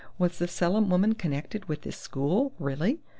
"Was 0.17 0.39
the 0.39 0.47
Selim 0.47 0.89
woman 0.89 1.13
connected 1.13 1.65
with 1.65 1.83
this 1.83 1.95
school, 1.95 2.53
really?... 2.57 3.01